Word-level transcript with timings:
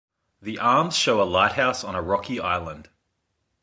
The 0.41 0.57
arms 0.57 0.97
show 0.97 1.21
a 1.21 1.25
lighthouse 1.29 1.83
on 1.83 1.93
a 1.93 2.01
rocky 2.01 2.39
island. 2.39 2.89